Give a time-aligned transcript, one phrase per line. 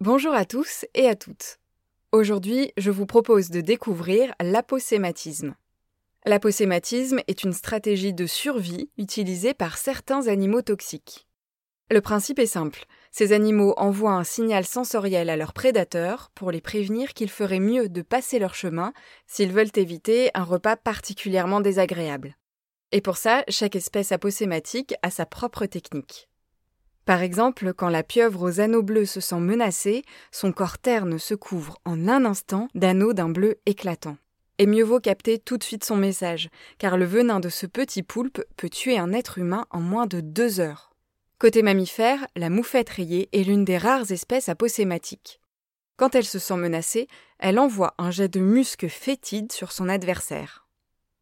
[0.00, 1.58] Bonjour à tous et à toutes.
[2.12, 5.56] Aujourd'hui, je vous propose de découvrir l'aposématisme.
[6.24, 11.26] L'aposématisme est une stratégie de survie utilisée par certains animaux toxiques.
[11.90, 12.84] Le principe est simple.
[13.10, 17.88] Ces animaux envoient un signal sensoriel à leurs prédateurs pour les prévenir qu'il ferait mieux
[17.88, 18.92] de passer leur chemin
[19.26, 22.36] s'ils veulent éviter un repas particulièrement désagréable.
[22.92, 26.28] Et pour ça, chaque espèce aposématique a sa propre technique.
[27.08, 31.32] Par exemple, quand la pieuvre aux anneaux bleus se sent menacée, son corps terne se
[31.32, 34.18] couvre en un instant d'anneaux d'un bleu éclatant.
[34.58, 38.02] Et mieux vaut capter tout de suite son message, car le venin de ce petit
[38.02, 40.90] poulpe peut tuer un être humain en moins de deux heures.
[41.38, 45.40] Côté mammifère, la moufette rayée est l'une des rares espèces aposématiques.
[45.96, 50.68] Quand elle se sent menacée, elle envoie un jet de musc fétide sur son adversaire.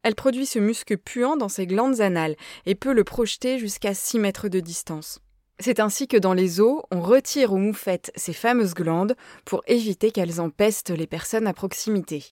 [0.03, 4.19] Elle produit ce musc puant dans ses glandes anales et peut le projeter jusqu'à 6
[4.19, 5.21] mètres de distance.
[5.59, 10.11] C'est ainsi que dans les eaux, on retire aux moufettes ces fameuses glandes pour éviter
[10.11, 12.25] qu'elles empestent les personnes à proximité.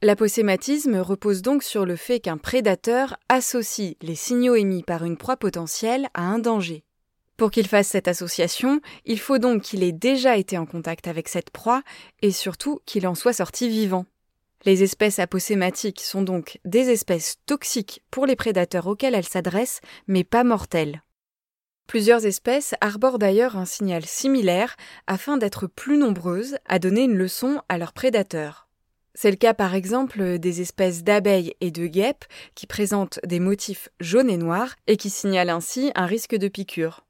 [0.00, 5.36] L'aposématisme repose donc sur le fait qu'un prédateur associe les signaux émis par une proie
[5.36, 6.84] potentielle à un danger.
[7.36, 11.28] Pour qu'il fasse cette association, il faut donc qu'il ait déjà été en contact avec
[11.28, 11.82] cette proie
[12.22, 14.06] et surtout qu'il en soit sorti vivant.
[14.64, 20.24] Les espèces aposématiques sont donc des espèces toxiques pour les prédateurs auxquels elles s'adressent, mais
[20.24, 21.02] pas mortelles.
[21.88, 27.62] Plusieurs espèces arborent d'ailleurs un signal similaire afin d'être plus nombreuses à donner une leçon
[27.70, 28.68] à leurs prédateurs.
[29.14, 33.88] C'est le cas par exemple des espèces d'abeilles et de guêpes qui présentent des motifs
[34.00, 37.06] jaunes et noirs et qui signalent ainsi un risque de piqûre.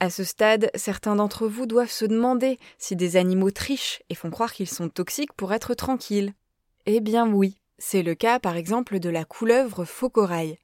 [0.00, 4.30] À ce stade, certains d'entre vous doivent se demander si des animaux trichent et font
[4.30, 6.34] croire qu'ils sont toxiques pour être tranquilles.
[6.84, 10.58] Eh bien oui, c'est le cas par exemple de la couleuvre faux corail.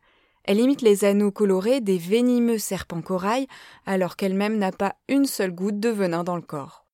[0.46, 3.48] Elle imite les anneaux colorés des venimeux serpents corail
[3.84, 6.85] alors qu'elle-même n'a pas une seule goutte de venin dans le corps.